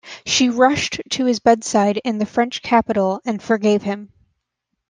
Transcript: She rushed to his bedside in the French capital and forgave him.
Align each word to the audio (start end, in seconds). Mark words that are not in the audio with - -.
She 0.25 0.49
rushed 0.49 0.99
to 1.11 1.25
his 1.25 1.39
bedside 1.39 1.97
in 2.03 2.17
the 2.17 2.25
French 2.25 2.63
capital 2.63 3.21
and 3.23 3.39
forgave 3.39 3.83
him. 3.83 4.11